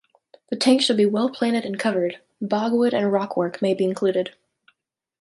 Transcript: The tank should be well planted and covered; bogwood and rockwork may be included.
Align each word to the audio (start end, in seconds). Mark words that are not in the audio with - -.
The 0.49 0.55
tank 0.55 0.81
should 0.81 0.97
be 0.97 1.05
well 1.05 1.29
planted 1.29 1.63
and 1.63 1.77
covered; 1.79 2.17
bogwood 2.41 2.91
and 2.91 3.11
rockwork 3.11 3.61
may 3.61 3.75
be 3.75 3.83
included. 3.83 4.33